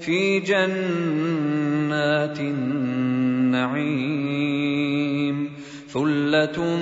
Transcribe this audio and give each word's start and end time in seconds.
في 0.00 0.40
جنات 0.40 0.80
النعيم 2.40 4.00
ثلة 5.88 6.76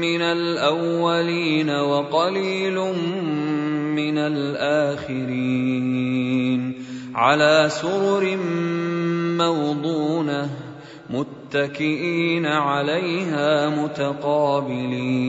من 0.00 0.22
الأولين 0.22 1.70
وقليل 1.70 2.78
من 3.96 4.18
الآخرين 4.18 5.68
على 7.14 7.66
سرر 7.68 8.36
موضونة 9.38 10.50
متكئين 11.10 12.46
عليها 12.46 13.68
متقابلين 13.68 15.28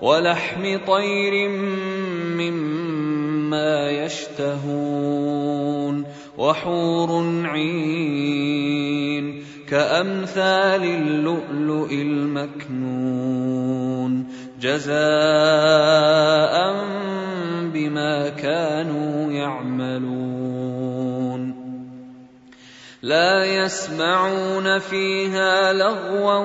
ولحم 0.00 0.78
طير 0.86 1.48
مما 2.38 3.90
يشتهون 3.90 6.04
وحور 6.38 7.24
عين 7.44 9.44
كأمثال 9.68 10.84
اللؤلؤ 10.84 11.92
المكنون 11.92 13.20
جزاء 14.60 14.94
بما 17.72 18.28
كانوا 18.28 19.32
يعملون 19.32 20.40
لا 23.02 23.44
يسمعون 23.44 24.78
فيها 24.78 25.72
لغوا 25.72 26.44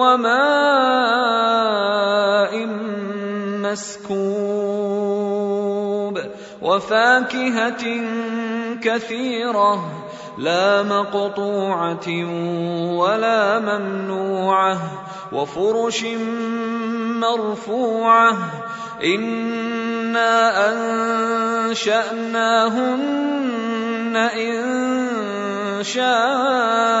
وماء 0.00 1.60
مسكوب 3.60 5.00
وفاكهة 6.62 7.84
كثيرة 8.82 9.74
لا 10.38 10.82
مقطوعة 10.82 12.08
ولا 12.96 13.58
ممنوعة 13.58 14.78
وفرش 15.32 16.04
مرفوعة 17.20 18.38
إنا 19.04 20.32
أنشأناهن 21.70 22.90
إن 24.16 25.82
شاء 25.82 27.00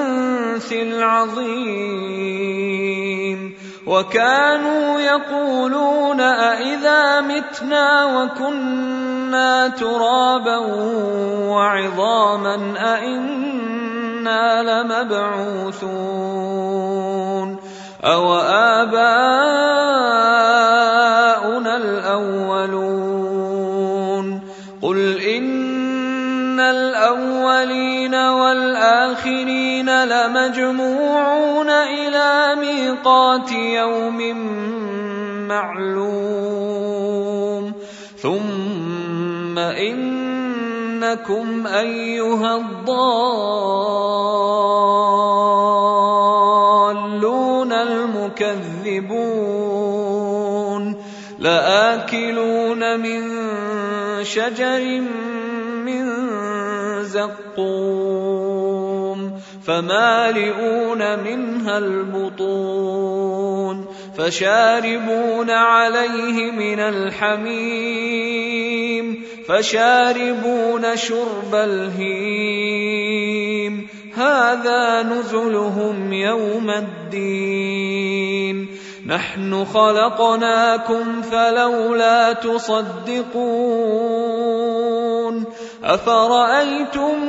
العظيم. 0.71 1.91
وكانوا 3.87 4.99
يقولون 4.99 6.21
أإذا 6.21 7.21
متنا 7.21 8.05
وكنا 8.05 9.67
ترابا 9.67 10.57
وعظاما 11.47 12.73
أإنا 12.77 14.63
لمبعوثون. 14.63 16.01
أو 18.03 18.35
آباؤنا 18.35 18.91
الأولون. 21.77 23.11
قل 24.81 25.21
إن 25.21 25.60
الأولين 26.61 28.15
والآخرين 28.15 30.03
لمجموعون 30.03 31.69
إلى 31.69 32.55
ميقات 32.55 33.51
يوم 33.51 34.37
معلوم 35.47 36.51
ثم 38.21 39.59
إن 39.59 40.21
إنكم 41.01 41.67
أيها 41.67 42.55
الضالون 42.57 42.91
المكذبون 47.73 49.05
لآكلون 51.39 52.99
من 52.99 53.21
شجر 54.23 55.03
زقوم 57.17 59.01
فمالئون 59.65 61.19
منها 61.19 61.77
البطون 61.77 63.85
فشاربون 64.17 65.49
عليه 65.49 66.51
من 66.51 66.79
الحميم 66.79 68.31
فشاربون 69.47 70.95
شرب 70.95 71.55
الهيم 71.55 73.11
هذا 74.15 75.03
نزلهم 75.03 76.13
يوم 76.13 76.69
الدين 76.69 78.67
نحن 79.05 79.65
خلقناكم 79.65 81.21
فلولا 81.21 82.33
تصدقون 82.33 83.31
أفرأيتم 85.83 87.19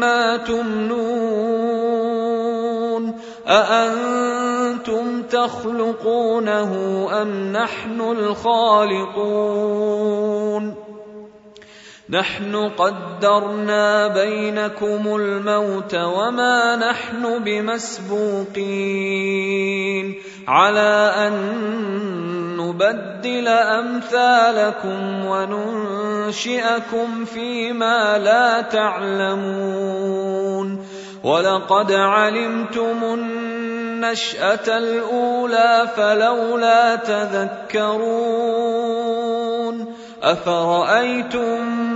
ما 0.00 0.36
تمنون 0.36 1.66
أأنتم 3.48 5.22
تخلقونه 5.22 6.72
أم 7.22 7.52
نحن 7.52 8.00
الخالقون 8.00 9.56
نحن 12.10 12.54
قدرنا 12.54 14.08
بينكم 14.08 15.16
الموت 15.16 15.94
وما 15.94 16.76
نحن 16.76 17.44
بمسبوقين. 17.44 18.54
على 20.48 21.12
أن 21.16 21.32
نبدل 22.56 23.48
أمثالكم 23.48 25.24
وننشئكم 25.26 27.24
فيما 27.24 28.18
لا 28.18 28.60
تعلمون. 28.62 29.86
ولقد 31.24 31.92
علمتم 31.92 33.02
النشأة 33.02 34.78
الأولى 34.78 35.88
فلولا 35.96 36.96
تذكرون. 36.96 38.66
أفرأيتم 40.22 41.95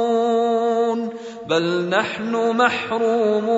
بل 1.51 1.89
نحن 1.89 2.55
محرومون 2.55 3.51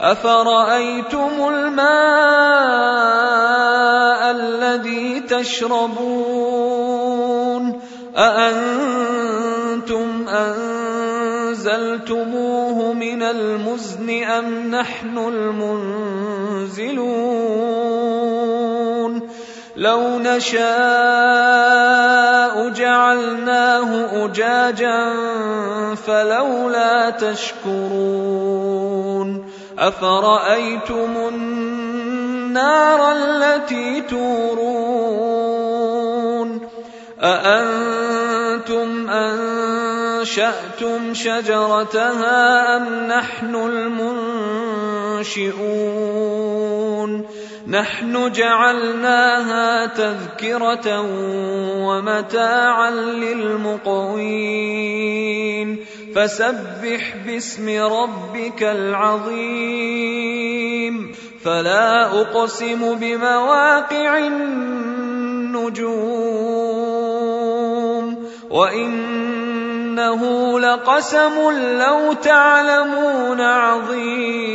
أفرأيتم 0.00 1.30
الماء 1.48 1.84
الذي 4.30 5.20
تشربون 5.20 6.04
أأنتم 8.16 10.28
أنزلتموه 10.28 11.72
من 12.92 13.22
المزن 13.22 14.24
أم 14.24 14.70
نحن 14.70 15.18
المنزلون 15.18 16.94
لو 19.76 20.18
نشاء 20.18 20.64
جعلناه 22.68 24.24
أجاجا 24.24 25.14
فلولا 25.94 27.10
تشكرون 27.10 28.64
أفرأيتم 29.78 31.28
النار 31.28 33.12
التي 33.12 34.00
تورون 34.00 34.64
أأنتم 37.22 39.10
أنشأتم 39.10 41.14
شجرتها 41.14 42.76
أم 42.76 43.06
نحن 43.06 43.54
المنشئون 43.54 44.84
نحن 47.68 48.32
جعلناها 48.32 49.86
تذكرة 49.86 51.00
ومتاعا 51.80 52.90
للمقوين. 52.90 55.76
فسبح 56.14 57.16
باسم 57.26 57.68
ربك 57.68 58.62
العظيم. 58.62 61.12
فلا 61.44 62.20
أقسم 62.20 62.94
بمواقع 62.94 64.18
النجوم. 64.18 65.94
وإنه 68.50 70.22
لقسم 70.60 71.50
لو 71.78 72.12
تعلمون 72.12 73.40
عظيم. 73.40 74.54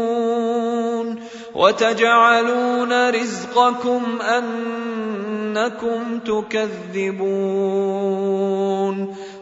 وتجعلون 1.55 3.09
رزقكم 3.09 4.21
أنكم 4.21 6.19
تكذبون 6.19 7.51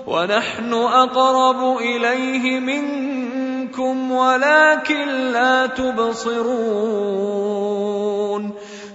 ونحن 0.07 0.73
أقرب 0.73 1.79
إليه 1.79 2.61
منكم 2.61 4.13
ولكن 4.13 5.09
لا 5.33 5.67
تبصرون 5.67 7.54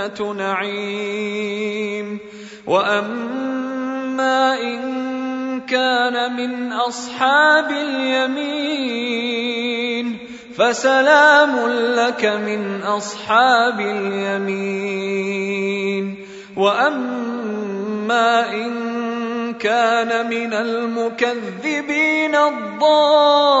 وجنه 0.00 0.32
نعيم 0.32 2.18
وأما 2.66 4.60
إن 4.60 5.60
كان 5.60 6.36
من 6.36 6.72
أصحاب 6.72 7.70
اليمين 7.70 9.10
فسلام 10.56 11.68
لك 11.96 12.24
من 12.24 12.82
أصحاب 12.82 13.80
اليمين 13.80 15.36
وأما 16.56 18.52
إن 18.52 18.90
كان 19.54 20.30
من 20.30 20.52
المكذبين 20.54 22.34
الضالين 22.34 23.60